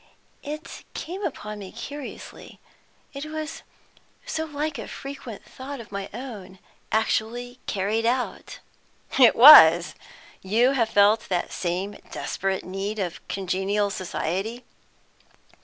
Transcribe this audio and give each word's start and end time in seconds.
"It 0.41 0.83
came 0.95 1.23
upon 1.23 1.59
me 1.59 1.71
curiously. 1.71 2.59
It 3.13 3.25
was 3.27 3.61
so 4.25 4.45
like 4.45 4.79
a 4.79 4.87
frequent 4.87 5.45
thought 5.45 5.79
of 5.79 5.91
my 5.91 6.09
own 6.11 6.57
actually 6.91 7.59
carried 7.67 8.07
out." 8.07 8.57
"It 9.19 9.35
was? 9.35 9.93
You 10.41 10.71
have 10.71 10.89
felt 10.89 11.29
that 11.29 11.51
same 11.51 11.97
desperate 12.09 12.63
need 12.65 12.97
of 12.97 13.21
congenial 13.27 13.91
society?" 13.91 14.63